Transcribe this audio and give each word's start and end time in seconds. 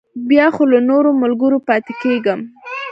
بیا 0.29 0.45
خو 0.55 0.63
له 0.71 0.79
نورو 0.89 1.09
ملګرو 1.21 1.57
پاتې 1.67 1.93
کېږم. 2.01 2.39